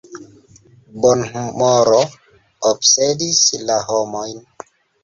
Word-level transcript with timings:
Bonhumoro 1.03 2.01
obsedis 2.73 3.45
la 3.71 3.81
homojn. 3.93 4.47